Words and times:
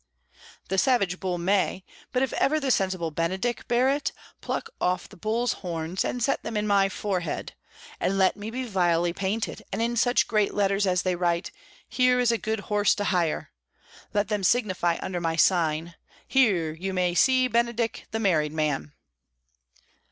"The 0.69 0.79
savage 0.79 1.19
bull 1.19 1.37
may, 1.37 1.85
but 2.11 2.23
if 2.23 2.33
ever 2.33 2.59
the 2.59 2.71
sensible 2.71 3.11
Benedick 3.11 3.67
bear 3.67 3.87
it, 3.87 4.11
pluck 4.41 4.71
off 4.81 5.07
the 5.07 5.15
bull's 5.15 5.53
horns, 5.61 6.03
and 6.03 6.23
set 6.23 6.41
them 6.41 6.57
in 6.57 6.65
my 6.65 6.89
forehead; 6.89 7.53
and 7.99 8.17
let 8.17 8.35
me 8.35 8.49
be 8.49 8.63
vilely 8.65 9.13
painted, 9.13 9.61
and 9.71 9.79
in 9.79 9.95
such 9.95 10.27
great 10.27 10.55
letters 10.55 10.87
as 10.87 11.03
they 11.03 11.15
write 11.15 11.51
'Here 11.87 12.19
is 12.19 12.33
good 12.41 12.61
horse 12.61 12.95
to 12.95 13.03
hire,' 13.03 13.51
let 14.11 14.27
them 14.27 14.43
signify 14.43 14.97
under 15.03 15.21
my 15.21 15.35
sign, 15.35 15.93
'Here 16.27 16.71
you 16.73 16.95
may 16.95 17.13
see 17.13 17.47
Benedick 17.47 18.07
the 18.09 18.19
married 18.19 18.53
man! 18.53 18.93